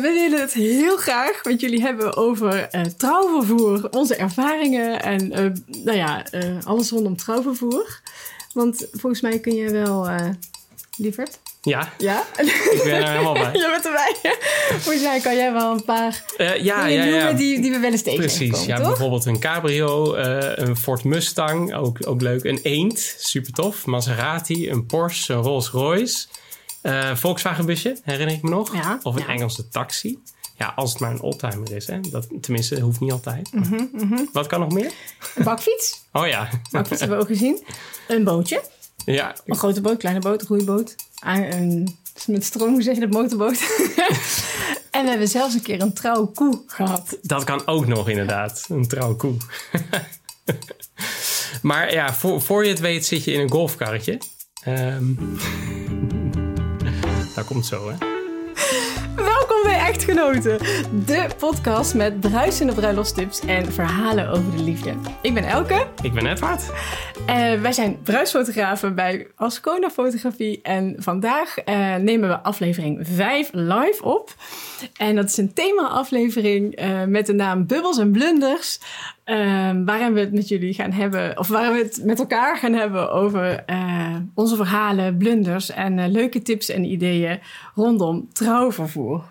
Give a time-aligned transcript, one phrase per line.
[0.00, 5.84] We willen het heel graag met jullie hebben over uh, trouwvervoer, onze ervaringen en uh,
[5.84, 8.00] nou ja, uh, alles rondom trouwvervoer.
[8.52, 10.08] Want volgens mij kun je wel,
[10.96, 11.38] lieverd.
[11.62, 11.92] Ja.
[11.98, 12.24] Ja?
[12.36, 13.52] Ik ben er helemaal bij.
[13.62, 14.36] Je bent erbij.
[14.70, 17.90] Volgens mij kan jij wel een paar ja, ja, dingen ja, die, die we wel
[17.90, 18.64] eens tegen Precies.
[18.64, 18.86] ja, toch?
[18.86, 22.44] bijvoorbeeld een cabrio, een Ford Mustang, ook, ook leuk.
[22.44, 23.86] Een Eend, super tof.
[23.86, 26.26] Maserati, een Porsche, een Rolls Royce.
[26.82, 28.74] Uh, Volkswagen busje, herinner ik me nog.
[28.74, 29.28] Ja, of een ja.
[29.28, 30.18] Engelse taxi.
[30.56, 31.86] Ja, als het maar een oldtimer is.
[31.86, 32.00] Hè.
[32.00, 33.52] Dat, tenminste, dat hoeft niet altijd.
[33.52, 34.24] Mhm, mhm.
[34.32, 34.92] Wat kan nog meer?
[35.34, 36.04] Een bakfiets.
[36.12, 36.48] Oh ja.
[36.70, 37.64] Bakfiets hebben we ook gezien.
[38.08, 38.62] Een bootje.
[39.04, 39.34] Ja.
[39.44, 40.94] Een grote boot, kleine boot, roeiboot.
[41.24, 43.58] Een, met stroom, hoe zeg je dat, motorboot.
[44.90, 47.18] en we hebben zelfs een keer een trouwe koe gehad.
[47.22, 48.64] Dat kan ook nog inderdaad.
[48.68, 49.36] Een trouwe koe.
[51.62, 54.18] maar ja, voor, voor je het weet zit je in een golfkarretje.
[54.66, 55.38] Um,
[57.40, 57.96] dat komt zo, hè?
[59.16, 60.58] Welkom bij Echtgenoten,
[61.06, 64.94] de podcast met bruisende bruiloftstips en verhalen over de liefde.
[65.22, 65.86] Ik ben Elke.
[66.02, 66.70] Ik ben Edward.
[67.20, 74.02] Uh, wij zijn bruidsfotografen bij Ascona Fotografie en vandaag uh, nemen we aflevering 5 live
[74.02, 74.34] op.
[74.96, 78.80] En dat is een thema-aflevering uh, met de naam Bubbels en Blunders.
[79.84, 83.12] Waarin we het met jullie gaan hebben, of waarin we het met elkaar gaan hebben
[83.12, 83.64] over
[84.34, 87.40] onze verhalen, blunders en leuke tips en ideeën
[87.74, 89.22] rondom trouwvervoer.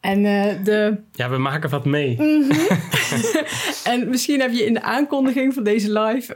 [0.00, 0.96] En uh, de...
[1.12, 2.16] Ja, we maken wat mee.
[2.18, 2.50] Mm -hmm.
[3.92, 6.34] en misschien heb je in de aankondiging van deze live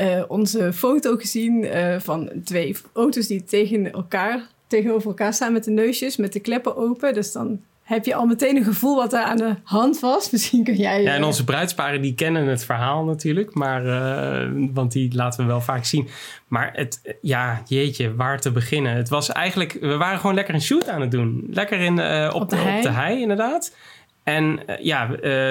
[0.00, 1.66] uh, onze foto gezien
[2.00, 6.76] van twee auto's die tegen elkaar, tegenover elkaar staan met de neusjes, met de kleppen
[6.76, 7.14] open.
[7.14, 10.30] Dus dan heb je al meteen een gevoel wat er aan de hand was.
[10.32, 11.02] Misschien kun jij...
[11.02, 13.54] Ja, en onze bruidsparen die kennen het verhaal natuurlijk.
[13.54, 16.08] Maar, uh, want die laten we wel vaak zien.
[16.48, 18.92] Maar het, ja, jeetje, waar te beginnen.
[18.92, 19.72] Het was eigenlijk...
[19.80, 21.46] We waren gewoon lekker een shoot aan het doen.
[21.50, 23.76] Lekker in, uh, op, op, de op de hei, inderdaad.
[24.22, 25.06] En uh, ja,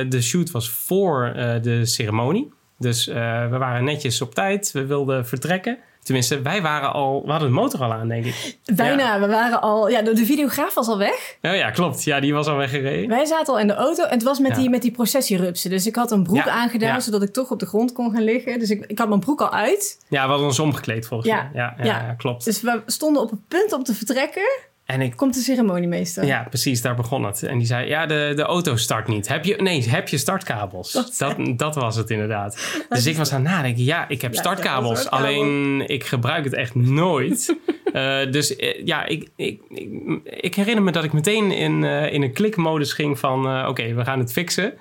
[0.10, 2.52] de shoot was voor de ceremonie.
[2.78, 4.72] Dus we waren netjes op tijd.
[4.72, 5.78] We wilden vertrekken.
[6.08, 8.58] Tenminste, wij waren al, we hadden de motor al aan, denk ik.
[8.76, 9.20] Bijna, ja.
[9.20, 11.38] we waren al, ja, de, de videograaf was al weg.
[11.42, 12.04] Oh ja, klopt.
[12.04, 13.10] Ja, die was al weggereden.
[13.10, 14.58] Wij zaten al in de auto en het was met, Ja.
[14.58, 15.70] die, met die processierupsen.
[15.70, 18.24] Dus ik had een broek Ja, aangedaan, zodat ik toch op de grond kon gaan
[18.24, 18.60] liggen.
[18.60, 19.98] Dus ik, ik had mijn broek al uit.
[20.10, 21.50] Ja, we hadden ons omgekleed volgens mij.
[21.54, 21.86] Ja, ja, ja.
[21.86, 22.46] ja, klopt.
[22.46, 24.50] Dus we stonden op het punt om te vertrekken.
[24.88, 26.26] En ik, Komt de ceremoniemeester.
[26.26, 27.44] ja, precies, daar begon het.
[27.44, 29.28] En die zei, ja, de, de auto start niet.
[29.28, 30.92] Heb je, nee, heb je startkabels?
[30.92, 32.58] Dat Dat, dat was het inderdaad.
[32.90, 35.04] Dus ik was aan het nadenken, ja, ik heb Ja, startkabels.
[35.04, 37.56] ja, alleen, ik gebruik het echt nooit.
[37.94, 39.90] Eh, dus eh, ja, ik, ik, ik,
[40.24, 43.68] ik herinner me dat ik meteen in, eh, in een klikmodus ging van...
[43.68, 44.74] oké, we gaan het fixen.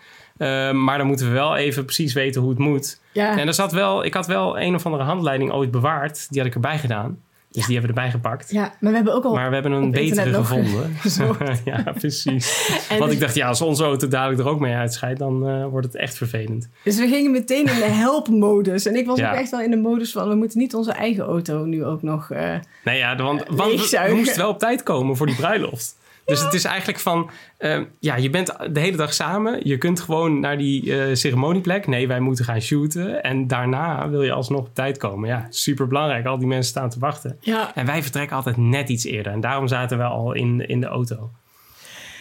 [0.72, 3.00] Maar dan moeten we wel even precies weten hoe het moet.
[3.12, 3.38] Ja.
[3.38, 6.26] En er zat wel, ik had wel een of andere handleiding ooit bewaard.
[6.28, 7.18] Die had ik erbij gedaan.
[7.56, 8.50] Dus die hebben we erbij gepakt.
[8.50, 9.34] Ja, maar we hebben ook al...
[9.34, 10.96] Maar we hebben een betere gevonden.
[11.64, 12.68] ja, precies.
[12.88, 15.66] Want dus- ik dacht, ja, als onze auto dadelijk er ook mee uitscheidt, dan eh,
[15.66, 16.68] wordt het echt vervelend.
[16.84, 18.86] Dus we gingen meteen in de helpmodus.
[18.86, 19.30] En ik was Ja.
[19.32, 20.28] ook echt wel in de modus van...
[20.28, 22.30] we moeten niet onze eigen auto nu ook nog...
[22.30, 25.96] eh, Nee, ja, want, want we, we moesten wel op tijd komen voor die bruiloft.
[26.26, 29.60] Dus het is eigenlijk van, eh, ja, je bent de hele dag samen.
[29.62, 31.86] Je kunt gewoon naar die eh, ceremonieplek.
[31.86, 33.22] Nee, wij moeten gaan shooten.
[33.22, 35.28] En daarna wil je alsnog op tijd komen.
[35.28, 36.26] Ja, super belangrijk.
[36.26, 37.36] Al die mensen staan te wachten.
[37.40, 39.32] ja, En wij vertrekken altijd net iets eerder.
[39.32, 41.30] En daarom zaten we al in, in de auto.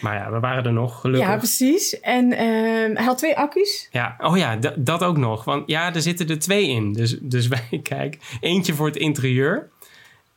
[0.00, 1.28] Maar ja, we waren er nog, gelukkig.
[1.28, 2.00] ja, precies.
[2.00, 3.88] En ehm, hij had twee accu's.
[3.90, 5.44] Ja, oh ja, dat ook nog.
[5.44, 6.92] Want ja, er zitten er twee in.
[6.92, 9.68] Dus, dus wij, kijk, eentje voor het interieur.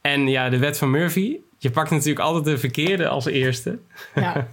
[0.02, 1.38] En ja, de wet van Murphy.
[1.62, 3.80] Je pakt natuurlijk altijd de verkeerde als eerste.
[4.16, 4.34] Ja.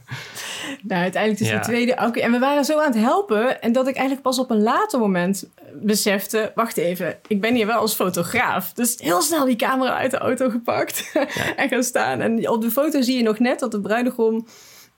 [0.83, 1.59] nou, uiteindelijk Ja.
[1.59, 2.21] de tweede accu.
[2.21, 3.63] En we waren zo aan het helpen.
[3.63, 6.53] En dat ik eigenlijk pas op een later moment besefte...
[6.55, 8.73] wacht even, ik ben hier wel als fotograaf.
[8.73, 11.13] Dus heel snel die camera uit de auto gepakt.
[11.57, 12.21] en gaan staan.
[12.21, 14.47] En op de foto zie je nog net dat de bruidegom...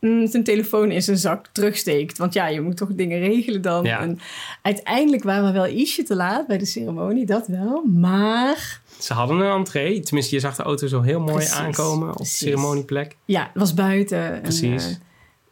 [0.01, 2.19] mm, zijn telefoon in zijn zak terugsteekt.
[2.19, 3.85] Want ja, je moet toch dingen regelen dan.
[3.85, 4.01] Ja.
[4.01, 4.19] En
[4.63, 7.27] uiteindelijk waren we wel ietsje te laat bij de ceremonie.
[7.27, 7.83] Dat wel.
[7.85, 10.01] Maar Ze hadden een entree.
[10.01, 13.17] Tenminste, je zag de auto zo heel mooi Precies, aankomen op de ceremonieplek.
[13.25, 14.33] ja, het was buiten.
[14.35, 14.85] En, Precies.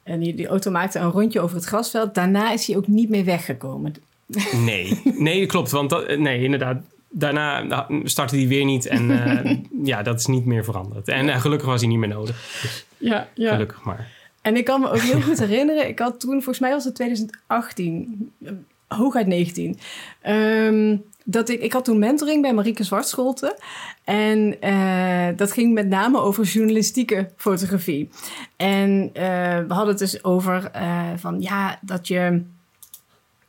[0.02, 2.14] eh, en die, die auto maakte een rondje over het grasveld.
[2.14, 3.94] Daarna is hij ook niet meer weggekomen.
[4.64, 5.70] Nee, nee, dat klopt.
[5.70, 6.76] Want dat, nee, inderdaad.
[7.08, 8.86] Daarna nou, startte hij weer niet.
[8.86, 9.56] En eh,
[9.90, 11.08] ja, dat is niet meer veranderd.
[11.08, 12.58] En eh, gelukkig was hij niet meer nodig.
[12.62, 13.50] Dus Ja, ja.
[13.52, 14.08] gelukkig maar.
[14.46, 15.88] En ik kan me ook heel goed herinneren.
[15.88, 18.52] Ik had toen, volgens mij was het 2018, eh,
[18.88, 19.78] hooguit 19.
[20.22, 23.58] ehm, dat ik, ik had toen mentoring bij Marieke Zwartscholte.
[24.04, 28.08] En eh, dat ging met name over journalistieke fotografie.
[28.56, 29.22] En eh,
[29.58, 30.70] we hadden het dus over
[31.16, 32.42] van ja, dat je.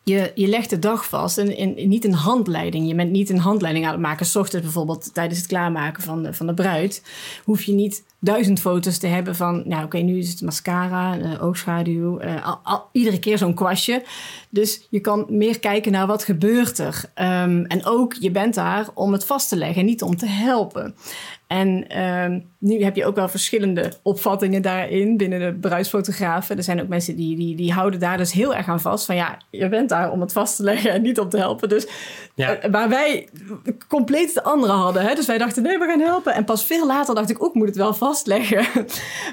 [0.04, 2.88] Je, je legt de dag vast en, en niet een handleiding.
[2.88, 4.26] Je bent niet een handleiding aan het maken.
[4.26, 7.04] S ochtends bijvoorbeeld tijdens het klaarmaken van de, van de bruid.
[7.44, 11.44] Hoef je niet duizend foto's te hebben van, nou oké, nu is het mascara, uh,
[11.44, 14.04] oogschaduw, uh, al, al, iedere keer zo'n kwastje.
[14.50, 17.04] Dus je kan meer kijken naar wat gebeurt er.
[17.16, 20.96] Um, en ook, je bent daar om het vast te leggen, niet om te helpen.
[21.48, 26.58] En um, nu heb je ook wel verschillende opvattingen daarin binnen de bruidsfotografen.
[26.58, 29.06] Er zijn ook mensen die, die, die houden daar dus heel erg aan vast.
[29.06, 31.70] Van ja, je bent daar om het vast te leggen en niet om te helpen.
[31.70, 31.88] Dus
[32.36, 32.66] ja.
[32.66, 33.30] uh, waar wij
[33.88, 35.02] compleet de andere hadden.
[35.02, 35.16] Hè?
[35.16, 36.34] Dus wij dachten, nee, we gaan helpen.
[36.34, 38.86] En pas veel later dacht ik, ook moet het wel vastleggen.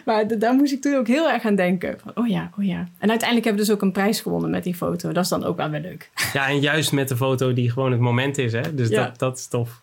[0.04, 1.98] maar daar moest ik toen ook heel erg aan denken.
[2.02, 2.88] Van, oh ja, oh ja.
[2.98, 5.12] En uiteindelijk hebben we dus ook een prijs gewonnen met die foto.
[5.12, 6.10] Dat is dan ook wel weer leuk.
[6.32, 8.52] Ja, en juist met de foto die gewoon het moment is.
[8.52, 8.74] Hè?
[8.74, 9.04] Dus ja.
[9.04, 9.80] dat, dat is tof.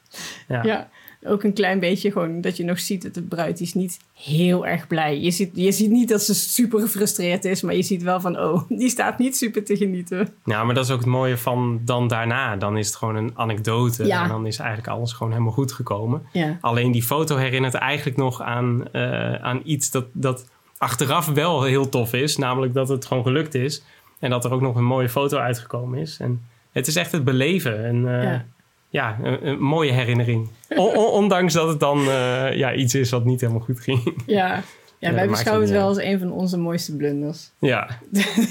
[0.47, 0.63] ja.
[0.63, 0.89] ja
[1.23, 4.67] ook een klein beetje gewoon dat je nog ziet dat de bruid is niet heel
[4.67, 5.19] erg blij.
[5.19, 8.39] Je ziet, je ziet niet dat ze super gefrustreerd is, maar je ziet wel van,
[8.39, 10.33] oh, die staat niet super te genieten.
[10.45, 12.55] Ja, maar dat is ook het mooie van dan daarna.
[12.55, 14.23] Dan is het gewoon een anekdote ja.
[14.23, 16.21] en dan is eigenlijk alles gewoon helemaal goed gekomen.
[16.31, 16.57] Ja.
[16.61, 21.89] Alleen die foto herinnert eigenlijk nog aan, uh, aan iets dat, dat achteraf wel heel
[21.89, 22.37] tof is.
[22.37, 23.83] Namelijk dat het gewoon gelukt is
[24.19, 26.17] en dat er ook nog een mooie foto uitgekomen is.
[26.19, 26.41] En
[26.71, 27.85] het is echt het beleven.
[27.85, 28.45] En, uh, ja
[28.91, 30.49] ja, een, een, mooie herinnering.
[30.95, 34.23] ondanks dat het dan uh, ja, iets is wat niet helemaal goed ging.
[34.25, 34.61] Ja,
[34.99, 37.51] ja wij beschouwen het wel als een van onze mooiste blunders.
[37.59, 37.89] Ja.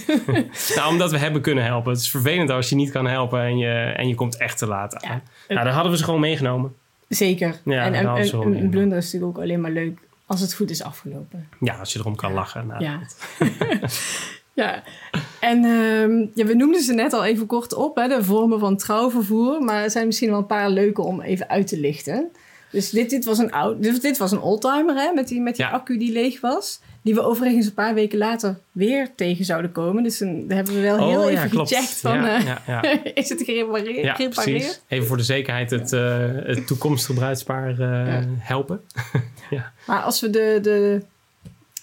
[0.76, 1.92] nou, omdat we hebben kunnen helpen.
[1.92, 4.66] Het is vervelend als je niet kan helpen en je, en je komt echt te
[4.66, 5.22] laat aan.
[5.48, 6.74] Ja, nou, dan hadden we ze gewoon meegenomen.
[7.08, 7.60] Zeker.
[7.64, 10.70] Ja, en een, een, een blunder is natuurlijk ook alleen maar leuk als het goed
[10.70, 11.48] is afgelopen.
[11.60, 12.66] Ja, als je erom kan lachen.
[12.66, 13.00] Nou, ja.
[14.52, 14.82] Ja,
[15.40, 15.62] en
[16.34, 19.62] ja, we noemden ze net al even kort op, hè, de vormen van trouwvervoer.
[19.62, 22.30] Maar er zijn misschien wel een paar leuke om even uit te lichten.
[22.70, 25.56] Dus dit, dit was een oud, dit, dit was een oldtimer hè, met die, met
[25.56, 25.70] die ja.
[25.70, 26.80] accu die leeg was.
[27.02, 30.02] Die we overigens een paar weken later weer tegen zouden komen.
[30.02, 33.42] Dus een, daar hebben we wel heel oh, even ja, gecheckt van, uh, is het
[33.42, 34.02] gerepareerd?
[34.02, 34.16] Ja.
[34.88, 38.80] Even voor de zekerheid het, uh, het toekomstige bruidspaar uh, helpen.
[39.50, 39.72] ja.
[39.86, 41.02] Maar als we de, de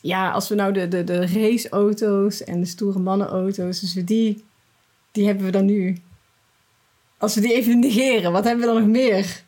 [0.02, 4.44] ja, als we nou de, de, de raceauto's en de stoere mannenauto's, dus die,
[5.12, 5.98] die hebben we dan nu.
[7.18, 9.42] Als we die even negeren, wat hebben we dan nog meer?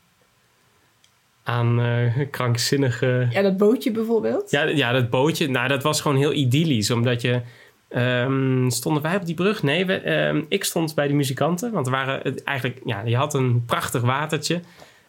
[1.44, 3.28] Aan uh, krankzinnige.
[3.30, 4.52] Ja, dat bootje bijvoorbeeld.
[4.52, 5.48] Ja, ja, dat bootje.
[5.48, 7.42] Nou, dat was gewoon heel idyllisch, omdat je.
[7.96, 9.64] Um, stonden wij op die brug?
[9.64, 11.72] Nee, we, um, ik stond bij de muzikanten.
[11.72, 14.62] Want er waren eigenlijk, ja, je had een prachtig watertje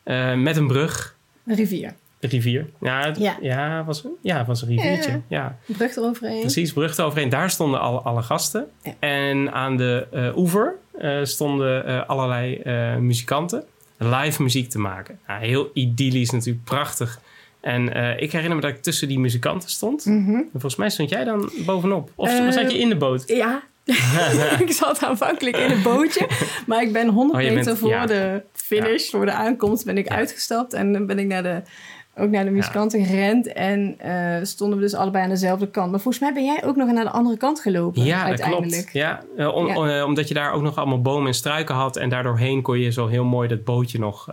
[0.04, 1.16] uh, met een brug.
[1.46, 2.66] Een rivier rivier.
[2.80, 3.36] Ja, ja.
[3.40, 5.10] ja, was, ja, was een riviertje.
[5.10, 5.74] Ja, ja.
[5.76, 6.40] Brug eroverheen.
[6.40, 7.28] Precies, brug eroverheen.
[7.28, 8.66] Daar stonden alle, alle gasten.
[8.98, 12.62] En aan de uh, oever uh, stonden uh, allerlei
[12.98, 13.64] muzikanten
[13.96, 15.18] live muziek te maken.
[15.26, 17.20] Nou, heel idyllisch natuurlijk, prachtig.
[17.60, 17.86] En
[18.20, 20.04] ik herinner me dat ik tussen die muzikanten stond.
[20.04, 20.34] Mm -hmm.
[20.36, 22.10] En volgens mij stond jij dan bovenop.
[22.14, 23.22] Of zat je in de boot?
[23.26, 23.62] Ja,
[24.64, 26.28] ik zat aanvankelijk in een bootje.
[26.66, 30.08] Maar ik ben 100 oh, meter bent, voor de finish, voor de aankomst, ben ik
[30.08, 30.72] uitgestapt.
[30.72, 31.62] En dan ben ik naar de
[32.16, 33.06] ook naar de muzikanten ja.
[33.06, 33.52] gerend.
[33.52, 35.90] En uh, stonden we dus allebei aan dezelfde kant.
[35.90, 38.04] Maar volgens mij ben jij ook nog naar de andere kant gelopen.
[38.04, 38.70] Ja, uiteindelijk.
[38.70, 38.92] dat klopt.
[38.92, 39.50] Ja, uh, ja.
[39.50, 41.96] On, uh, omdat je daar ook nog allemaal bomen en struiken had.
[41.96, 44.28] En daardoorheen kon je zo heel mooi dat bootje nog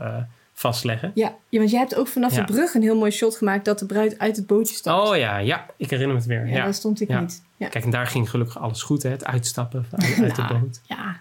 [0.54, 1.12] vastleggen.
[1.14, 2.44] Ja, ja, want jij hebt ook vanaf ja.
[2.44, 5.10] de brug een heel mooi shot gemaakt dat de bruid uit het bootje stapt.
[5.10, 6.48] Oh ja, ja, ik herinner me het weer.
[6.48, 7.44] Ja, daar stond ik niet.
[7.58, 7.68] Ja.
[7.68, 9.10] Kijk, en daar ging gelukkig alles goed, hè?
[9.10, 10.82] Het uitstappen uit, nou, de boot.
[10.84, 11.20] Ja,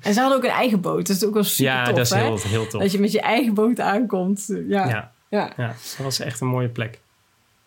[0.00, 1.06] en ze hadden ook een eigen boot.
[1.06, 2.80] Dat is ook wel super ja, tof, dat is heel, heel tof.
[2.82, 4.46] Dat je met je eigen boot aankomt.
[4.68, 5.52] Ja, ja.
[5.56, 5.64] ja.
[5.64, 6.98] ja dat was echt een mooie plek.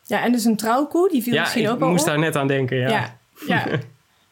[0.03, 2.19] Ja, en dus een trouwkoe, die viel ja, misschien ook al wel ik moest daar
[2.19, 2.89] net aan denken, ja.
[2.89, 3.17] Ja,
[3.47, 3.67] ja.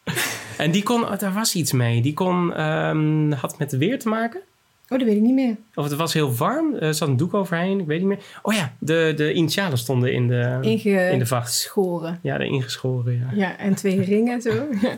[0.64, 2.02] en die kon, daar was iets mee.
[2.02, 4.40] Die kon, um, had met weer te maken.
[4.88, 5.56] Oh, dat weet ik niet meer.
[5.74, 6.74] Of het was heel warm.
[6.74, 7.80] Er zat een doek overheen.
[7.80, 8.18] Ik weet niet meer.
[8.42, 11.54] Oh ja, de, de initialen stonden in de, Inge in de vacht.
[11.54, 12.18] Schoren.
[12.22, 13.28] Ja, de ingeschoren, ja.
[13.32, 14.50] Ja, en twee ringen zo.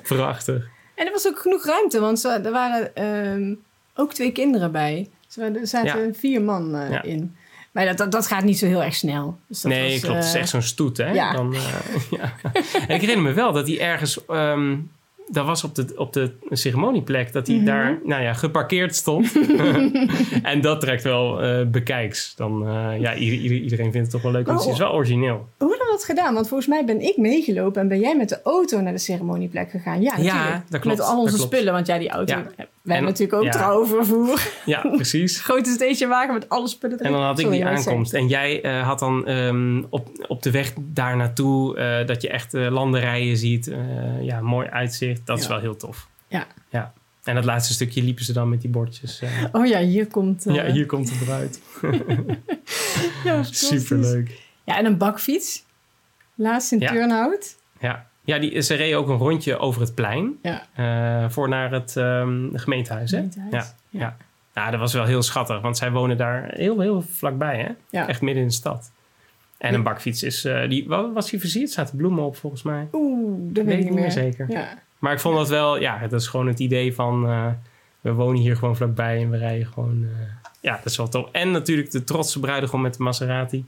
[0.02, 0.68] Prachtig.
[0.95, 3.62] En er was ook genoeg ruimte, want er waren um,
[3.95, 5.09] ook twee kinderen bij.
[5.37, 6.12] Er zaten ja.
[6.12, 7.02] vier man uh, ja.
[7.02, 7.37] in.
[7.73, 9.38] Maar dat, dat, dat, gaat niet zo heel erg snel.
[9.49, 10.17] Dus dat nee, was, klopt.
[10.17, 11.11] Het is uh, echt zo'n stoet, hè?
[11.12, 11.33] Ja.
[11.33, 11.61] Dan, uh,
[12.19, 12.33] ja.
[12.87, 14.19] En ik herinner me wel dat hij ergens...
[14.29, 14.91] Um,
[15.29, 17.64] dat was op de, op de ceremonieplek dat hij Mhm.
[17.64, 19.33] daar nou ja, geparkeerd stond.
[20.43, 22.35] en dat trekt wel uh, bekijks.
[22.37, 22.64] Dan,
[23.00, 24.64] ja, ieder, iedereen vindt het toch wel leuk, want Oh.
[24.64, 25.49] het is wel origineel.
[25.59, 26.34] Hoe gedaan?
[26.34, 29.70] Want volgens mij ben ik meegelopen en ben jij met de auto naar de ceremonieplek
[29.70, 30.02] gegaan.
[30.02, 32.34] Ja, dat klopt, Met al onze spullen, want ja, die auto...
[32.34, 32.42] Ja.
[32.82, 33.50] Wij hebben natuurlijk ook ja.
[33.50, 34.49] trouwvervoer.
[34.64, 35.40] Ja, precies.
[35.49, 37.12] Grote stationwagen met alle spullen erin.
[37.12, 38.12] En dan had ik Sorry, die zei aankomst.
[38.12, 42.28] En jij uh, had dan um, op, op de weg daar naartoe uh, dat je
[42.28, 43.70] echt uh, landerijen ziet.
[44.20, 45.20] Ja, mooi uitzicht.
[45.25, 46.08] Dat is wel heel tof.
[46.28, 46.46] Ja.
[46.68, 46.92] ja.
[47.25, 49.22] En dat laatste stukje liepen ze dan met die bordjes.
[49.52, 50.46] Oh ja, hier komt...
[50.46, 51.61] eh, Ja, hier komt het eruit.
[53.25, 53.42] ja.
[53.50, 54.40] Superleuk.
[54.64, 55.64] Ja, en een bakfiets.
[56.34, 56.92] Laatst in Ja.
[56.92, 57.56] Turnhout.
[57.80, 60.38] Ja, ja die, ze reden ook een rondje over het plein.
[60.42, 60.66] Ja.
[60.74, 63.10] eh, voor naar het um, gemeentehuis.
[63.10, 63.16] Hè?
[63.16, 63.52] Gemeentehuis.
[63.90, 64.16] Ja, ja.
[64.54, 65.60] ja, dat was wel heel schattig.
[65.60, 67.58] Want zij wonen daar heel, heel vlakbij.
[67.58, 67.98] Hè?
[67.98, 68.08] Ja.
[68.08, 68.90] Echt midden in de stad.
[69.58, 71.70] En een bakfiets is, eh, die, wat was die versierd?
[71.70, 72.88] Zaten bloemen op volgens mij.
[72.92, 74.10] Oeh, dat weet ik niet meer.
[74.10, 74.50] zeker.
[74.50, 74.68] Ja.
[74.98, 77.46] Maar ik vond dat wel, ja, dat is gewoon het idee van, eh,
[78.00, 80.06] we wonen hier gewoon vlakbij en we rijden gewoon,
[80.60, 81.28] ja, dat is wel tof.
[81.32, 83.64] En natuurlijk de trotse bruidegom met de Maserati.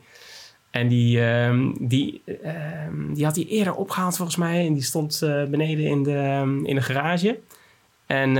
[0.75, 4.67] En die, ehm, die, ehm, die had hij eerder opgehaald volgens mij.
[4.67, 7.39] En die stond eh, beneden in de, ehm, in de garage.
[8.07, 8.35] En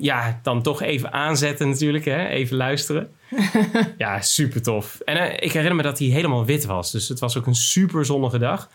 [0.00, 2.04] ja, dan toch even aanzetten natuurlijk.
[2.04, 2.26] Hè?
[2.26, 3.10] Even luisteren.
[3.98, 5.00] ja, super tof.
[5.04, 6.90] En eh, ik herinner me dat hij helemaal wit was.
[6.90, 8.70] Dus het was ook een super zonnige dag.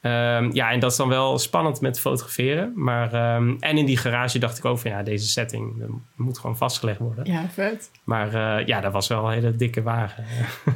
[0.00, 2.72] Ehm, ja, en dat is dan wel spannend met fotograferen.
[2.74, 5.82] Maar, ehm, en in die garage dacht ik ook van ja, deze setting
[6.16, 7.24] moet gewoon vastgelegd worden.
[7.32, 7.90] ja, vet.
[8.04, 10.24] Maar eh, ja, dat was wel een hele dikke wagen.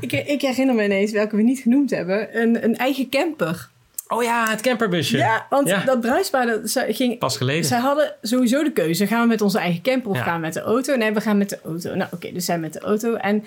[0.00, 2.40] Ik, ik herinner me ineens welke we niet genoemd hebben.
[2.42, 3.68] Een, een eigen camper.
[4.08, 5.16] Oh ja, het camperbusje.
[5.16, 5.84] Ja, want Ja.
[5.84, 7.64] dat bruisbaar, dat, zij ging, Pas geleden.
[7.64, 9.06] zij hadden sowieso de keuze.
[9.06, 10.22] Gaan we met onze eigen camper of Ja.
[10.22, 10.96] gaan we met de auto?
[10.96, 11.94] Nee, we gaan met de auto.
[11.94, 13.14] Nou oké, dus zij met de auto.
[13.14, 13.44] En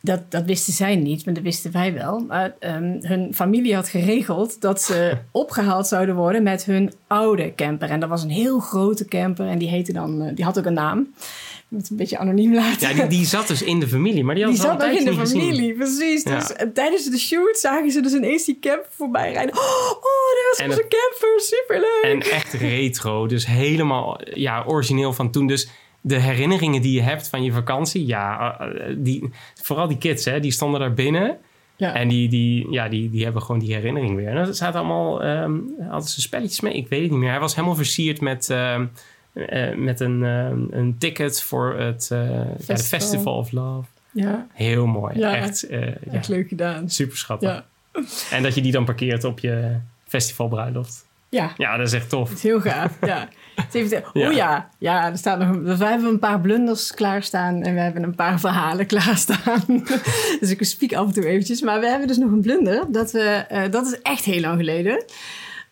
[0.00, 2.18] dat, dat wisten zij niet, maar dat wisten wij wel.
[2.28, 7.90] Maar ehm, hun familie had geregeld dat ze opgehaald zouden worden met hun oude camper.
[7.90, 10.64] En dat was een heel grote camper en die heette dan, eh, die had ook
[10.64, 11.14] een naam.
[11.58, 12.88] Ik moet het een beetje anoniem laten.
[12.88, 15.04] Ja, die, die zat dus in de familie, maar die had Die zat nog in
[15.04, 15.40] de gezien.
[15.40, 16.22] familie, precies.
[16.22, 16.38] Ja.
[16.38, 19.54] Dus eh, tijdens de shoot zagen ze dus ineens die camper voorbij rijden.
[19.54, 22.02] Oh, oh daar is En onze het- camper, superleuk.
[22.02, 25.46] En echt retro, dus helemaal ja, origineel van toen.
[25.46, 25.68] Dus
[26.08, 29.30] de herinneringen die je hebt van je vakantie, ja, eh, die,
[29.62, 31.38] vooral die kids, hè, die stonden daar binnen.
[31.76, 31.94] Ja.
[31.94, 34.28] En die, die, ja, die, die hebben gewoon die herinnering weer.
[34.28, 35.56] En er zaten allemaal, ehm
[35.88, 36.74] hadden ze spelletjes mee?
[36.74, 37.30] Ik weet het niet meer.
[37.30, 38.86] Hij was helemaal versierd met, ehm,
[39.32, 42.76] eh, met een, ehm, een ticket voor het eh, ja, Festival.
[42.76, 43.88] Festival of Love.
[44.10, 45.18] ja, Heel mooi.
[45.18, 45.36] Ja.
[45.36, 46.90] Echt, eh, echt leuk gedaan.
[46.90, 47.48] super schattig.
[47.48, 47.64] Ja.
[48.30, 51.06] En dat je die dan parkeert op je festivalbruiloft.
[51.30, 52.32] Ja, Ja, dat is echt tof.
[52.32, 52.92] is heel gaaf.
[53.00, 53.28] ja.
[54.12, 54.28] Ja.
[54.28, 57.80] Oh ja, ja, er staat nog, een- we hebben een paar blunders klaarstaan en we
[57.80, 59.62] hebben een paar verhalen klaarstaan.
[60.40, 61.60] dus ik spiek af en toe eventjes.
[61.60, 62.84] Maar we hebben dus nog een blunder.
[62.88, 65.04] Dat, we, eh, dat is echt heel lang geleden.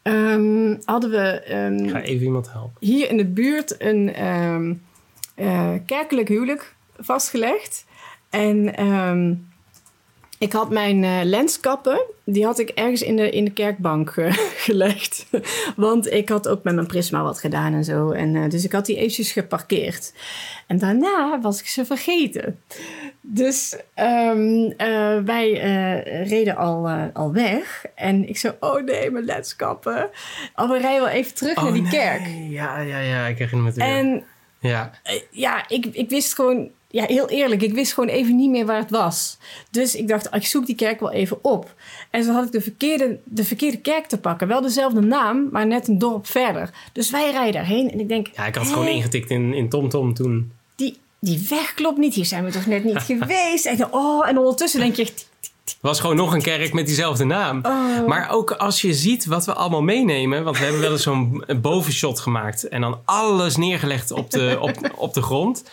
[0.02, 2.86] Ehm, hadden we ehm, Ik ga even iemand helpen.
[2.86, 4.74] hier in de buurt een ehm,
[5.34, 7.84] eh, kerkelijk huwelijk vastgelegd.
[8.30, 8.74] En
[10.38, 14.32] ik had mijn eh, lenskappen, die had ik ergens in de, in de kerkbank eh,
[14.66, 15.26] gelegd.
[15.76, 18.10] Want ik had ook met mijn prisma wat gedaan en zo.
[18.10, 20.12] En, eh, dus ik had die eventjes geparkeerd.
[20.66, 22.60] En daarna was ik ze vergeten.
[23.20, 25.50] Dus ehm, eh, wij
[26.22, 27.84] reden al, al weg.
[27.94, 30.10] En ik zo, oh nee, mijn lenskappen.
[30.56, 31.90] Oh, we rijden wel even terug naar die nee.
[31.90, 32.26] kerk.
[32.48, 33.86] Ja, ja, ja, ik herinner me het weer.
[33.86, 34.24] En
[34.58, 34.90] Ja,
[35.30, 38.78] ja, ik, ik wist gewoon, ja, heel eerlijk, ik wist gewoon even niet meer waar
[38.80, 39.38] het was.
[39.70, 41.74] Dus ik dacht, ik zoek die kerk wel even op.
[42.10, 44.48] En zo had ik de verkeerde, de verkeerde kerk te pakken.
[44.48, 46.70] Wel dezelfde naam, maar net een dorp verder.
[46.92, 49.68] Dus wij rijden daarheen en ik denk, ja ik had het gewoon ingetikt in, in
[49.68, 50.52] TomTom toen.
[50.76, 52.14] die, die weg klopt niet.
[52.14, 53.66] Hier zijn we toch net niet geweest.
[53.66, 55.28] En, oh, en ondertussen denk je echt,
[55.64, 57.60] Het was gewoon nog een kerk met diezelfde naam.
[57.62, 58.06] oh.
[58.06, 60.44] Maar ook als je ziet wat we allemaal meenemen.
[60.44, 62.68] Want we hebben wel eens zo'n bovenshot gemaakt.
[62.68, 65.64] En dan alles neergelegd op de, op, op de grond.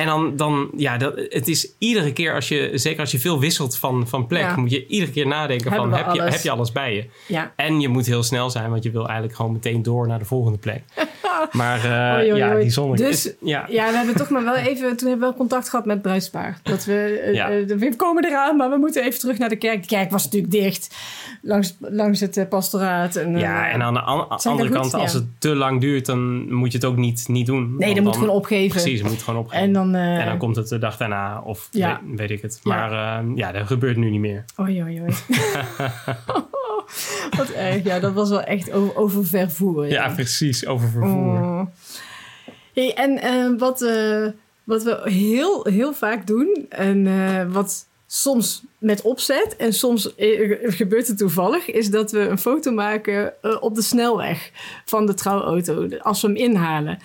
[0.00, 3.40] En dan, dan ja, dat, het is iedere keer als je, zeker als je veel
[3.40, 4.56] wisselt van, van plek, Ja.
[4.56, 6.34] moet je iedere keer nadenken Hebben van, heb je, alles?
[6.34, 7.04] heb je alles bij je?
[7.26, 7.52] ja.
[7.56, 10.24] En je moet heel snel zijn, want je wil eigenlijk gewoon meteen door naar de
[10.24, 10.82] volgende plek.
[11.52, 11.78] Maar
[12.18, 12.96] eh, ja, die zonne.
[12.96, 13.66] Dus- is- ja.
[13.68, 14.96] Ja, we hebben toch maar wel even...
[14.96, 16.58] Toen hebben we wel contact gehad met Bruispaar.
[16.62, 17.20] Dat we...
[17.24, 17.50] eh, Ja.
[17.50, 19.80] eh, we komen eraan, maar we moeten even terug naar de kerk.
[19.82, 20.96] De kerk was natuurlijk dicht.
[21.42, 23.16] Langs, langs het pastoraat.
[23.16, 25.00] En, Ja, en aan de an- andere kant, goed?
[25.00, 27.74] als het te lang duurt, dan moet je het ook niet, niet doen.
[27.78, 28.68] Nee, dan moet je gewoon opgeven.
[28.80, 29.64] Precies, je moet gewoon opgeven.
[29.64, 29.89] En dan...
[29.94, 32.00] eh, En dan komt het de dag daarna, of Ja.
[32.06, 32.60] weet, weet ik het.
[32.62, 32.74] Ja.
[32.74, 34.44] Maar eh, ja, dat gebeurt nu niet meer.
[34.60, 35.14] Oei, oei, oei.
[37.36, 37.84] Wat erg.
[37.84, 39.86] Ja, dat was wel echt over, over vervoer.
[39.88, 41.40] Ja, precies, over vervoer.
[41.42, 41.60] Oh.
[42.74, 43.80] Hey, en eh, wat,
[44.64, 50.12] wat we heel, heel vaak doen, en wat soms met opzet en soms
[50.62, 54.50] gebeurt het toevallig, is dat we een foto maken op de snelweg
[54.84, 56.98] van de trouwauto, als we hem inhalen.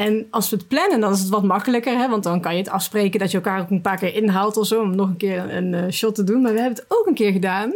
[0.00, 2.08] En als we het plannen, dan is het wat makkelijker, hè?
[2.08, 4.66] want dan kan je het afspreken dat je elkaar ook een paar keer inhaalt of
[4.66, 6.42] zo, om nog een keer een eh, shot te doen.
[6.42, 7.74] Maar we hebben het ook een keer gedaan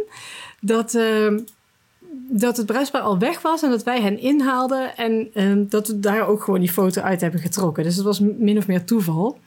[0.59, 0.93] dat.
[0.93, 1.33] eh,
[2.29, 5.99] dat het bruisbaar al weg was en dat wij hen inhaalden en ehm, dat we
[5.99, 7.83] daar ook gewoon die foto uit hebben getrokken.
[7.83, 9.39] Dus het was min of meer toeval.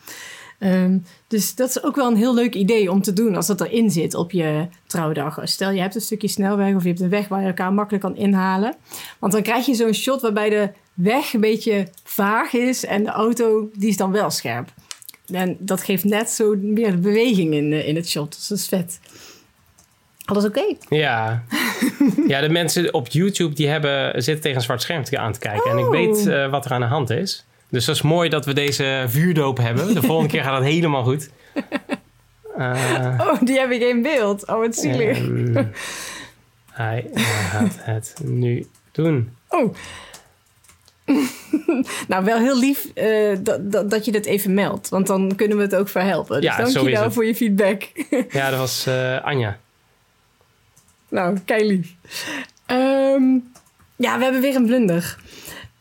[0.58, 3.60] Ehm, dus dat is ook wel een heel leuk idee om te doen als dat
[3.60, 5.40] erin zit op je trouwdag.
[5.42, 8.04] Stel je hebt een stukje snelweg of je hebt een weg waar je elkaar makkelijk
[8.04, 8.74] kan inhalen.
[9.18, 13.10] Want dan krijg je zo'n shot waarbij de weg een beetje vaag is en de
[13.10, 14.68] auto die is dan wel scherp.
[15.32, 18.34] En dat geeft net zo meer beweging in, eh, in het shot.
[18.36, 19.00] Dus dat is vet.
[20.24, 20.64] Alles oké?
[20.88, 21.44] Ja.
[22.26, 25.38] ja, de mensen op YouTube die hebben, zitten tegen een zwart scherm te- aan te
[25.38, 25.70] kijken.
[25.70, 25.90] En ik Oh.
[25.90, 27.44] weet eh, wat er aan de hand is.
[27.70, 29.94] Dus dat is mooi dat we deze vuurdoop hebben.
[29.94, 31.30] De volgende keer gaat het helemaal goed.
[32.56, 34.46] Eh, Oh, die heb ik in beeld.
[34.46, 35.18] Oh, wat zielig.
[35.18, 35.54] ehm,
[36.72, 37.10] Hij
[37.50, 39.32] gaat het nu doen.
[39.48, 39.74] Oh.
[42.08, 44.88] Nou, wel heel lief eh, dat, dat, dat je dit even meldt.
[44.88, 46.40] Want dan kunnen we het ook verhelpen.
[46.40, 47.12] Dus Ja, is dankjewel het.
[47.12, 47.82] voor je feedback.
[48.30, 49.58] Ja, dat was eh, Anja.
[51.08, 51.94] nou, kei lief.
[52.66, 53.22] Ehm,
[53.96, 55.16] ja, we hebben weer een blunder.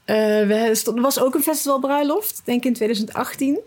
[0.05, 3.60] Eh, we stond, er was ook een festivalbruiloft, denk ik in 2018.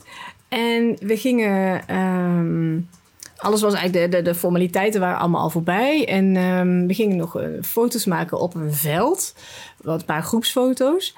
[0.49, 1.83] En we gingen...
[1.89, 2.79] ehm,
[3.37, 4.11] alles was eigenlijk...
[4.13, 6.07] De, de, de formaliteiten waren allemaal al voorbij.
[6.07, 9.35] En ehm, we gingen nog foto's maken op een veld.
[9.83, 11.15] Wat een paar groepsfoto's.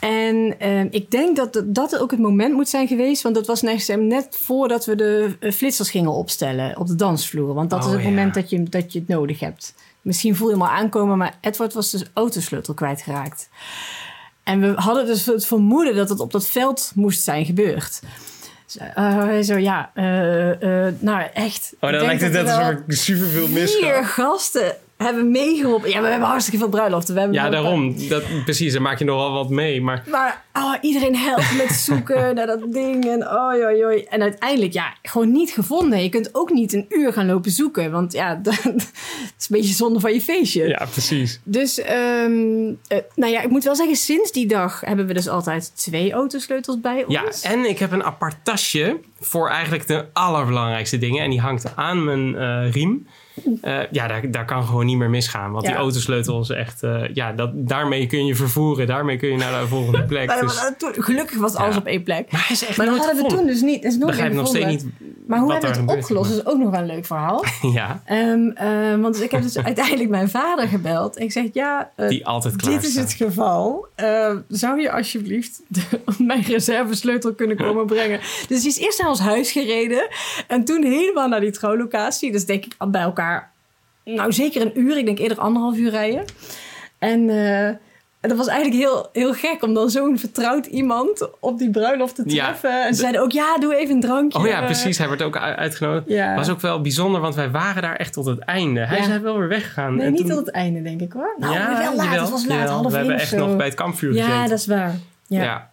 [0.00, 3.22] En ehm, ik denk dat het- dat ook het moment moet zijn geweest.
[3.22, 7.54] Want dat was net, voordat we de eh, flitsers gingen opstellen op de dansvloer.
[7.54, 8.08] Want dat Oh, is het ja.
[8.08, 9.74] moment dat je, dat je het nodig hebt.
[10.02, 13.48] Misschien voel je hem al aankomen, maar Edward was de autosleutel kwijtgeraakt.
[14.44, 18.00] En we hadden dus het vermoeden dat het op dat veld moest zijn gebeurd.
[18.66, 21.72] Dus, hij zo, ja, eh, nou echt.
[21.80, 24.02] Oh, dan lijkt het net alsof ik superveel Vier misga.
[24.02, 25.90] gasten hebben meegeholpen.
[25.90, 27.14] Ja, we hebben hartstikke veel bruiloften.
[27.14, 28.08] We hebben Ja, daarom.
[28.08, 29.80] Dat, precies, daar maak je nogal wat mee.
[29.82, 33.04] Maar Maar oh, iedereen helpt met zoeken naar dat ding.
[33.04, 34.02] En oi, oi, oi.
[34.02, 36.02] En uiteindelijk, ja, gewoon niet gevonden.
[36.02, 37.90] Je kunt ook niet een uur gaan lopen zoeken.
[37.90, 38.80] Want ja, dat is een
[39.48, 40.68] beetje zonde van je feestje.
[40.68, 41.40] ja, precies.
[41.44, 45.28] Dus, ehm, eh, nou ja, ik moet wel zeggen, sinds die dag hebben we dus
[45.28, 47.42] altijd twee autosleutels bij Ja, ons.
[47.42, 51.22] en ik heb een apart tasje voor eigenlijk de allerbelangrijkste dingen.
[51.24, 53.06] En die hangt aan mijn eh, riem.
[53.62, 55.50] Eh, ja, daar, daar kan gewoon niet meer misgaan.
[55.52, 55.70] Want Ja.
[55.70, 56.82] die autosleutel is echt...
[56.82, 58.86] eh, ja, dat, daarmee kun je vervoeren.
[58.86, 60.26] Daarmee kun je naar de volgende plek.
[60.26, 61.80] Maar, Dus, maar toen- gelukkig was alles Ja.
[61.80, 62.32] op één plek.
[62.32, 63.46] maar hij is echt Maar dat hadden we gevonden.
[63.46, 63.84] toen dus niet.
[63.84, 64.86] Is nooit begrijp meer nog steeds niet
[65.26, 66.30] Maar hoe hebben we het opgelost?
[66.30, 67.44] Dat is ook nog wel een leuk verhaal.
[67.72, 71.18] Ja, Ehm, eh, want ik heb dus uiteindelijk mijn vader gebeld.
[71.20, 73.86] Ik zeg, ja, eh, die altijd klaar dit is het geval.
[73.94, 75.80] Eh, zou je alsjeblieft de,
[76.18, 78.20] mijn reservesleutel kunnen komen brengen?
[78.48, 80.08] Dus die is eerst naar ons huis gereden.
[80.46, 82.32] En toen helemaal naar die trouwlocatie.
[82.32, 83.29] Dus denk ik bij elkaar,
[84.04, 84.96] nou zeker een uur.
[84.98, 86.24] Ik denk eerder anderhalf uur rijden.
[86.98, 87.28] En...
[87.30, 87.70] eh,
[88.28, 92.22] dat was eigenlijk heel, heel gek om dan zo'n vertrouwd iemand op die bruiloft te
[92.26, 92.86] Ja, treffen.
[92.86, 94.38] en ze zeiden ook, ja, doe even een drankje.
[94.38, 94.98] Oh ja, Eh, precies.
[94.98, 96.08] Hij werd ook uitgenodigd.
[96.08, 96.34] Ja.
[96.34, 98.80] was ook wel bijzonder, want wij waren daar echt tot het einde.
[98.86, 99.02] Hij Ja.
[99.02, 99.94] is hij wel weer weggegaan.
[99.96, 101.34] Nee, En niet toen- tot het einde, denk ik hoor.
[101.38, 102.04] Nou, ja, wel laat.
[102.04, 104.48] jawel, het was laat, half We hebben echt nog bij het kampvuur Ja, gezeten.
[104.48, 104.94] dat is waar.
[105.26, 105.70] Ja.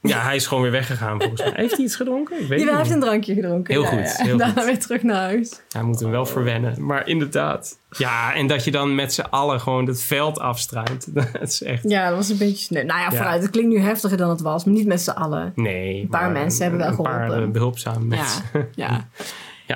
[0.00, 0.22] Ja.
[0.22, 1.52] hij is gewoon weer weggegaan volgens mij.
[1.54, 2.40] Heeft hij iets gedronken?
[2.40, 3.74] Ik weet Ja, hij heeft een drankje gedronken.
[3.74, 4.24] Heel Ja, goed, ja.
[4.24, 4.64] heel En daarna goed.
[4.64, 5.60] weer terug naar huis.
[5.72, 6.84] Hij moet hem wel verwennen.
[6.86, 7.78] Maar inderdaad.
[7.90, 11.14] Ja, en dat je dan met z'n allen gewoon het veld afstruint.
[11.14, 11.82] Dat is echt...
[11.88, 12.82] Ja, dat was een beetje sneu.
[12.84, 13.16] Nou ja, Ja.
[13.16, 13.42] vooruit.
[13.42, 15.52] Het klinkt nu heftiger dan het was, maar niet met z'n allen.
[15.54, 16.00] Nee.
[16.02, 17.46] Een paar mensen hebben wel Een paar geholpen.
[17.46, 18.42] eh, behulpzame mensen.
[18.74, 18.90] Ja,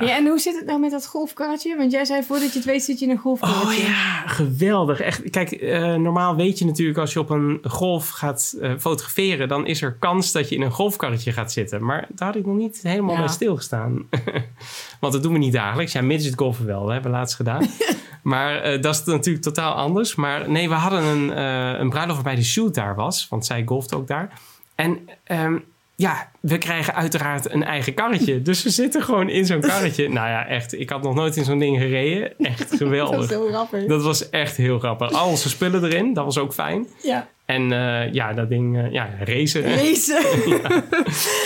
[0.01, 0.17] ja.
[0.17, 1.77] En hoe zit het nou met dat golfkarretje?
[1.77, 3.83] Want jij zei voordat je het weet zit je in een golfkarretje.
[3.83, 5.01] Oh ja, geweldig.
[5.01, 9.49] Echt, kijk, eh, normaal weet je natuurlijk als je op een golf gaat eh, fotograferen,
[9.49, 11.85] dan is er kans dat je in een golfkarretje gaat zitten.
[11.85, 13.21] Maar daar had ik nog niet helemaal Ja.
[13.21, 14.09] bij stilgestaan.
[15.01, 15.93] Want dat doen we niet dagelijks.
[15.93, 17.67] Ja, midget golfen wel, dat hebben we laatst gedaan.
[18.23, 20.15] maar eh, dat is natuurlijk totaal anders.
[20.15, 23.63] Maar nee, we hadden een, eh, een bruiloft waarbij de shoot daar was, want zij
[23.67, 24.41] golfte ook daar.
[24.75, 25.59] En ehm,
[26.03, 28.43] ja, we krijgen uiteraard een eigen karretje.
[28.43, 30.09] Dus we zitten gewoon in zo'n karretje.
[30.09, 32.39] Nou ja, echt, ik had nog nooit in zo'n ding gereden.
[32.39, 33.17] Echt geweldig.
[33.21, 33.87] Dat is heel grappig.
[33.87, 35.13] Dat was echt heel grappig.
[35.13, 36.87] Al onze spullen erin, dat was ook fijn.
[37.03, 37.29] Ja.
[37.45, 40.23] En eh, ja, dat ding, eh, ja, racen, Racen.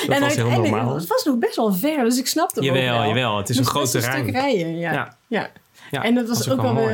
[0.07, 0.95] dat en was heel normaal.
[0.95, 3.09] het was nog best wel ver, dus ik snapte Jawel, wel.
[3.09, 3.37] jawel.
[3.37, 4.23] Het is een groot best een terrein.
[4.23, 4.93] stuk rijden, ja.
[4.93, 5.17] Ja.
[5.27, 5.51] ja.
[5.91, 6.91] Ja, en dat was, ook wel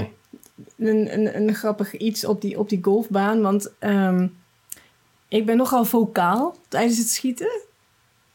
[0.79, 3.41] een, een, een grappig iets op die, op die golfbaan.
[3.43, 4.27] Want ehm,
[5.33, 7.63] ik ben nogal vocaal tijdens het schieten.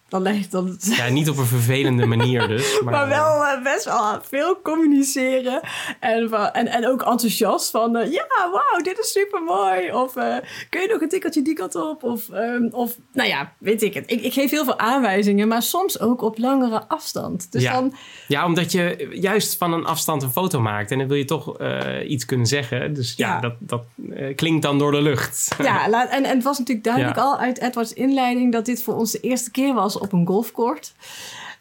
[0.10, 2.66] Dan leg dan, Ja, niet op een vervelende manier dus.
[2.84, 5.62] Maar, maar, wel eh, best wel veel communiceren.
[6.00, 7.96] En, van- en, en ook enthousiast van...
[7.98, 9.92] eh, ja, wauw, dit is super mooi.
[9.92, 10.36] Of eh,
[10.70, 12.04] kun je nog een tikkeltje die kant op?
[12.04, 14.12] Of, ehm, of nou ja, weet ik het.
[14.12, 17.52] Ik, ik geef heel veel aanwijzingen, maar soms ook op langere afstand.
[17.52, 17.74] Dus Ja.
[17.74, 17.94] dan...
[18.28, 20.92] Ja, omdat je juist van een afstand een foto maakt.
[20.92, 22.94] En dan wil je toch eh, iets kunnen zeggen.
[22.94, 23.40] Dus ja, Ja.
[23.40, 23.84] dat, dat
[24.16, 25.56] eh, klinkt dan door de lucht.
[25.64, 27.22] Ja, en, en het was natuurlijk duidelijk Ja.
[27.24, 28.52] al uit Edwards inleiding...
[28.52, 30.94] dat dit voor ons de eerste keer was op een golfcourt.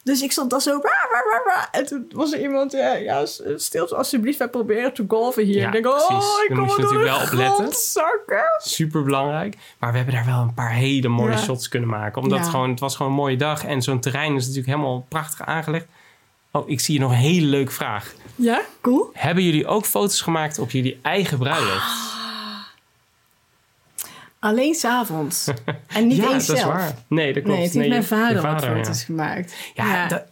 [0.03, 0.81] Dus ik stond daar zo...
[1.71, 2.73] En toen was er iemand...
[2.73, 5.57] Ja, ja stil alsjeblieft, wij proberen te golven hier.
[5.61, 5.95] Ja, ik denk, oh,
[6.49, 7.55] ik kom moet je natuurlijk wel op letten.
[7.55, 8.45] grond zakken.
[8.59, 9.57] Super belangrijk.
[9.79, 11.39] Maar we hebben daar wel een paar hele mooie Ja.
[11.39, 12.23] shots kunnen maken.
[12.23, 12.45] Omdat Ja.
[12.45, 13.65] het, gewoon, het was gewoon een mooie dag.
[13.65, 15.87] En zo'n terrein is natuurlijk helemaal prachtig aangelegd.
[16.51, 18.13] Oh, ik zie hier nog een hele leuke vraag.
[18.35, 19.11] Ja, cool.
[19.13, 22.16] Hebben jullie ook foto's gemaakt op jullie eigen bruiloft?
[24.47, 25.47] Alleen s'avonds.
[25.87, 26.75] En niet ja, eens dat zelf.
[26.75, 26.95] is waar.
[27.09, 27.57] Nee, dat klopt.
[27.59, 28.75] Nee, het heeft mijn vader, wat ja.
[28.77, 29.55] foto's gemaakt.
[29.75, 30.25] Ja, dat-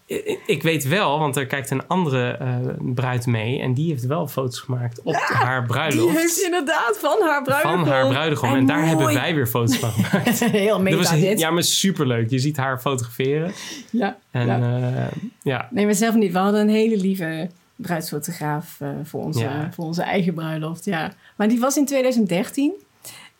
[0.47, 2.57] ik- weet wel, want er kijkt een andere eh,
[2.95, 3.61] bruid mee.
[3.61, 6.17] En die heeft wel foto's gemaakt op haar Die bruiloft.
[6.17, 7.79] heeft inderdaad van haar bruidegom.
[7.85, 8.55] van haar bruidegom.
[8.55, 8.89] En, daar mooi.
[8.89, 10.39] hebben wij weer foto's van gemaakt.
[10.51, 11.39] Heel Dat meta was dit.
[11.39, 12.31] ja, maar superleuk.
[12.31, 13.53] Je ziet haar fotograferen.
[13.91, 14.57] Ja, En ja.
[14.57, 15.09] ja,
[15.43, 15.69] ja.
[15.71, 16.33] Nee, maar zelf niet.
[16.33, 20.85] We hadden een hele lieve bruidsfotograaf eh, voor, onze, voor onze eigen bruiloft.
[20.85, 21.13] Ja.
[21.37, 22.73] Maar die was in 2013.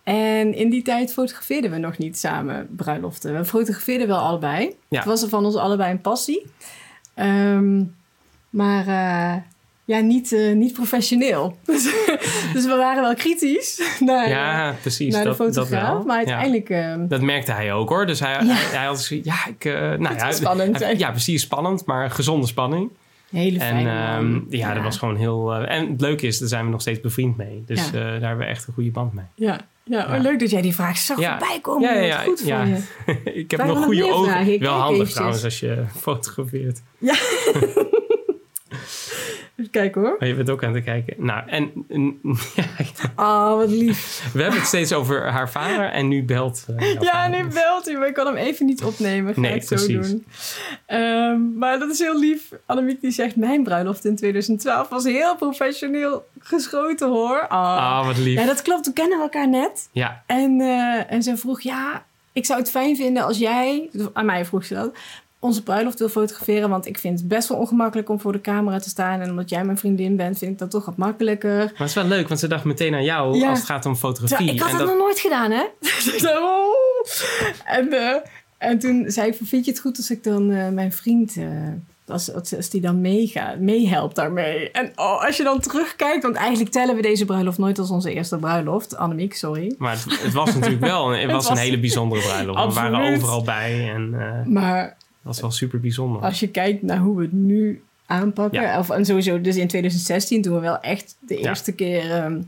[0.05, 3.37] En in die tijd fotografeerden we nog niet samen bruiloften.
[3.37, 4.75] We fotografeerden wel allebei.
[4.89, 4.99] Ja.
[4.99, 6.47] Het was er van ons allebei een passie.
[7.15, 7.83] Ehm,
[8.51, 9.43] maar eh,
[9.85, 11.57] ja, niet, eh, niet professioneel.
[11.65, 11.83] Dus,
[12.53, 15.13] dus we waren wel kritisch naar, Ja, precies.
[15.15, 15.89] naar de dat, dat fotograaf.
[15.93, 16.03] wel.
[16.05, 16.27] maar Ja.
[16.27, 16.71] uiteindelijk...
[16.71, 18.07] ehm, Dat merkte hij ook hoor.
[18.07, 18.45] Dus hij, Ja.
[18.45, 19.65] hij, hij had zoiets- ja, ik.
[19.65, 22.91] eh nou ja, spannend, hij- ja, precies spannend, maar gezonde spanning.
[23.35, 25.55] Hele En fijne ehm, ja, dat was gewoon heel.
[25.55, 27.63] eh, en het leuke is, daar zijn we nog steeds bevriend mee.
[27.67, 27.87] Dus Ja.
[27.87, 29.25] eh, daar hebben we echt een goede band mee.
[29.35, 30.23] Ja, ja, Ja.
[30.23, 31.39] leuk dat jij die vraag zag Ja.
[31.39, 31.89] voorbij komen.
[31.95, 32.59] Ja, ja, ja, goed ja.
[32.59, 33.21] van je.
[33.41, 34.59] ik heb nog goede ogen.
[34.61, 35.13] Wel handig eventjes.
[35.15, 36.83] trouwens als je fotografeert.
[39.65, 40.17] Even kijken hoor.
[40.19, 41.15] Maar je bent ook aan het kijken.
[41.19, 42.19] Nou, en, en-
[42.55, 42.65] ja,
[43.17, 44.31] Oh, wat lief.
[44.33, 46.65] we hebben het steeds over haar vader en nu belt.
[46.77, 49.35] eh, Ja, nu belt hij, maar ik kan hem even niet opnemen.
[49.35, 50.25] Ga Nee, ik zo doen.
[50.87, 52.53] Ehm, maar dat is heel lief.
[52.67, 57.47] Annemiek die zegt, mijn bruiloft in 2012 was heel professioneel geschoten hoor.
[57.49, 57.77] Ah.
[57.99, 58.39] Ah, wat lief.
[58.41, 58.85] Ja, dat klopt.
[58.85, 59.89] Toen kennen we elkaar net.
[59.93, 64.27] Ja, En, eh, en ze vroeg, ja, ik zou het fijn vinden als jij, aan
[64.27, 64.97] mij vroeg ze dat,
[65.45, 66.69] onze bruiloft wil fotograferen.
[66.71, 69.21] Want ik vind het best wel ongemakkelijk om voor de camera te staan.
[69.21, 71.57] En omdat jij mijn vriendin bent, vind ik dat toch wat makkelijker.
[71.57, 73.49] maar het is wel leuk, want ze dacht meteen aan jou Ja.
[73.49, 74.37] als het gaat om fotografie.
[74.37, 75.65] Terwijl ik had en dat dat, nog nooit gedaan, hè?
[77.65, 78.17] En, eh,
[78.59, 81.37] en toen zei ik, vind je het goed als ik dan eh, mijn vriend...
[81.37, 81.47] eh,
[82.07, 84.71] als, als, als die dan meegaat, meehelpt daarmee.
[84.71, 86.23] En oh, als je dan terugkijkt...
[86.23, 88.97] Want eigenlijk tellen we deze bruiloft nooit als onze eerste bruiloft.
[88.97, 89.75] Annemiek, sorry.
[89.79, 92.75] maar het, het was natuurlijk wel het was, was- een hele bijzondere bruiloft.
[92.75, 96.23] We waren overal bij en eh, het Maar was wel super bijzonder.
[96.23, 98.61] als je kijkt naar hoe we het nu aanpakken...
[98.63, 98.79] Ja.
[98.79, 101.49] Of, en sowieso dus in 2016 toen we wel echt de Ja.
[101.49, 102.11] eerste keer...
[102.11, 102.41] ehm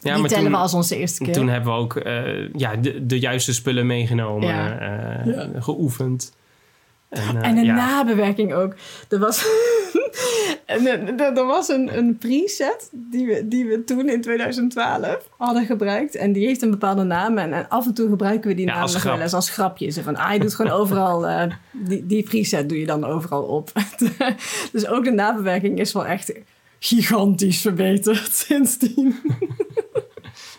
[0.00, 1.32] ja, die maar tellen toen, we als onze eerste keer.
[1.34, 4.78] toen hebben we ook eh, ja, de, de juiste spullen meegenomen, Ja.
[4.78, 6.34] eh, geoefend.
[7.08, 7.74] En, eh, En de ja.
[7.74, 8.74] nabewerking ook.
[9.08, 9.46] Er was,
[10.66, 15.66] en, er, er- was een, een preset die we, die we toen in 2012 hadden
[15.66, 16.14] gebruikt.
[16.14, 17.38] En die heeft een bepaalde naam.
[17.38, 19.90] En, en af en toe gebruiken we die Ja, naam nog wel eens als grapje.
[19.90, 21.26] Zo van, ah, je doet gewoon overal...
[21.28, 23.72] eh, die, die preset doe je dan overal op.
[24.72, 26.32] dus ook de nabewerking is wel echt
[26.78, 29.16] gigantisch verbeterd sindsdien.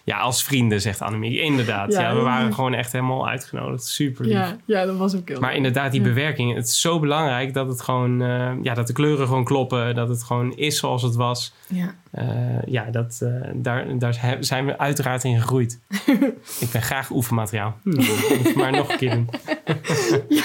[0.08, 1.40] Ja, als vrienden, zegt Annemiek.
[1.40, 1.94] Inderdaad.
[1.94, 3.86] Ja, Ja, we waren gewoon echt helemaal uitgenodigd.
[3.86, 4.34] Super lief.
[4.34, 5.58] Ja, ja, dat was ook heel Maar leuk.
[5.58, 6.08] inderdaad, die Ja.
[6.08, 6.56] bewerking.
[6.56, 8.22] Het is zo belangrijk dat het gewoon...
[8.22, 9.96] eh, ja, dat de kleuren gewoon kloppen.
[9.96, 11.54] Dat het gewoon is zoals het was.
[11.68, 11.96] Ja.
[12.12, 12.26] Eh,
[12.66, 15.80] ja, dat, eh, daar, daar zijn we uiteraard in gegroeid.
[16.60, 17.78] ik ben graag oefenmateriaal.
[17.84, 18.06] Hmm,
[18.56, 19.30] maar nog een keer doen.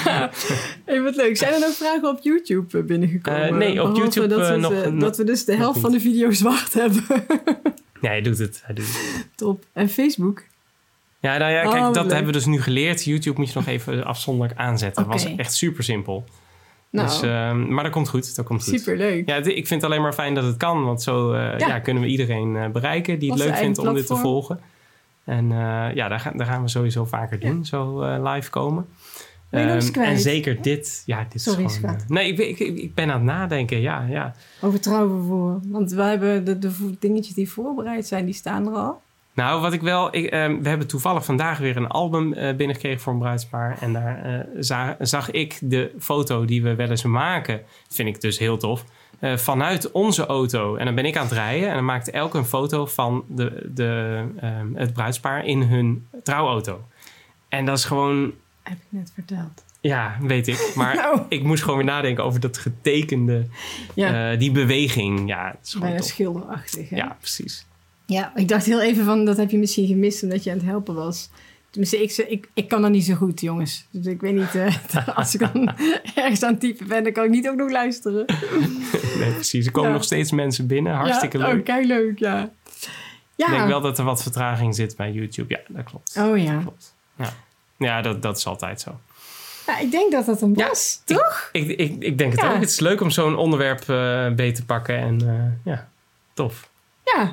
[0.05, 0.31] Ja,
[0.85, 1.37] hey, wat leuk.
[1.37, 3.43] Zijn er nog vragen op YouTube binnengekomen?
[3.49, 6.01] Eh, nee, op Behalve YouTube, dat, we nog- dat we dus de helft van de
[6.01, 7.05] video zwart hebben.
[8.03, 8.63] Ja, hij doet het.
[8.65, 9.29] Hij doet het.
[9.37, 9.65] Top.
[9.73, 10.43] En Facebook?
[11.21, 12.13] Ja, nou ja, Oh, kijk, wat dat leuk.
[12.13, 13.05] hebben we dus nu geleerd.
[13.05, 15.05] YouTube moet je nog even afzonderlijk aanzetten.
[15.09, 15.23] Dat Oké.
[15.29, 16.25] was echt super simpel.
[16.91, 18.37] Nou, Dus, ehm, maar dat komt goed.
[18.37, 18.79] Dat komt goed.
[18.81, 19.29] superleuk.
[19.29, 20.85] Ja, ik vind het alleen maar fijn dat het kan.
[20.85, 21.67] Want zo eh, Ja.
[21.67, 21.79] ja.
[21.79, 24.61] kunnen we iedereen eh, bereiken die het leuk vindt om dit te volgen.
[25.25, 27.65] En eh, ja, daar, gaan daar gaan we sowieso vaker doen.
[27.65, 28.87] Zo live komen.
[29.53, 30.09] Ben je Ehm, kwijt?
[30.09, 31.03] en zeker dit.
[31.07, 31.95] Ja, dit Sorry, is gewoon...
[31.95, 33.81] eh, nee, ik, ben- ik, ik ben aan het nadenken.
[33.81, 34.35] Ja, ja.
[34.61, 35.61] Over trouwen voor.
[35.67, 39.01] Want wij hebben de, dingetjes die voorbereid zijn, die staan er al.
[39.35, 40.15] Nou, wat ik wel...
[40.17, 43.77] Ik, ehm, we hebben toevallig vandaag weer een album eh, binnengekregen voor een bruidspaar.
[43.81, 47.57] En daar eh, za- zag ik de foto die we wel eens maken.
[47.87, 48.85] Dat vind ik dus heel tof.
[49.37, 50.77] vanuit onze auto.
[50.77, 51.69] En dan ben ik aan het rijden.
[51.69, 56.81] En dan maakt elk een foto van de, de, ehm, het bruidspaar in hun trouwauto.
[57.49, 58.33] En dat is gewoon...
[58.63, 59.65] Heb ik net verteld.
[59.81, 60.73] Ja, weet ik.
[60.75, 61.21] Maar Nou.
[61.29, 63.47] ik moest gewoon weer nadenken over dat getekende...
[63.95, 65.29] Ja, eh, die beweging.
[65.29, 66.89] Ja, het is bijna schilderachtig.
[66.89, 66.97] Hè?
[66.97, 67.67] Ja, precies.
[68.07, 70.67] ja, ik dacht heel even van, dat heb je misschien gemist omdat je aan het
[70.67, 71.31] helpen was.
[71.71, 73.87] Tenminste, ik, ik, ik kan dat niet zo goed, jongens.
[73.91, 75.75] Dus ik weet niet, eh, als ik dan
[76.15, 78.25] ergens aan het typen ben, dan kan ik niet ook nog luisteren.
[79.19, 79.67] Nee, precies.
[79.67, 79.97] Er komen Ja.
[79.97, 80.95] nog steeds mensen binnen.
[80.95, 81.69] Hartstikke ja, leuk.
[81.69, 82.51] Oh, leuk, ja.
[83.37, 83.47] Ja.
[83.47, 85.55] Ik denk wel dat er wat vertraging zit bij YouTube.
[85.55, 86.17] Ja, dat klopt.
[86.19, 86.59] Oh ja.
[86.61, 86.95] klopt.
[87.17, 87.33] Ja,
[87.83, 89.01] ja dat, dat is altijd zo.
[89.67, 89.79] ja.
[89.79, 91.49] Ik denk dat dat hem Ja, was, toch?
[91.53, 92.53] Ik, ik, ik denk het Ja.
[92.55, 92.61] ook.
[92.61, 94.97] Het is leuk om zo'n onderwerp eh beter te pakken.
[94.97, 95.89] En eh, ja,
[96.35, 96.69] tof.
[97.05, 97.33] Ja.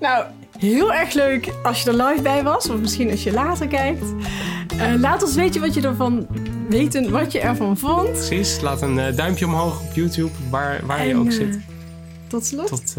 [0.00, 0.24] Nou,
[0.58, 2.70] heel erg leuk als je er live bij was.
[2.70, 4.04] Of misschien als je later kijkt.
[4.78, 6.26] Eh, laat ons weten wat je ervan
[6.68, 8.10] weten, wat je ervan vond.
[8.12, 8.60] Precies.
[8.60, 11.58] Laat een duimpje omhoog op YouTube, waar, waar je ook zit.
[12.28, 12.66] Tot slot.
[12.68, 12.94] Tot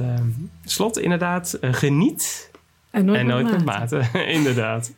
[0.66, 2.52] slot, inderdaad, geniet
[2.92, 3.96] en nooit, en met nooit met mate.
[3.96, 4.26] mate.
[4.38, 4.92] inderdaad.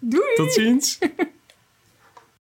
[0.00, 0.34] Doei!
[0.34, 0.98] Tot ziens.